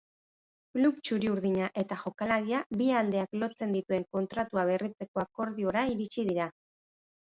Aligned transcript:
Klub 0.77 0.95
txuri-urdina 1.09 1.67
eta 1.83 1.99
jokalaria 2.05 2.63
bi 2.81 2.89
aldeak 3.03 3.39
lotzen 3.45 3.79
dituen 3.79 4.11
kontratua 4.17 4.67
berritzeko 4.75 5.27
akordiora 5.29 5.89
iritsi 5.97 6.31
dira. 6.35 6.55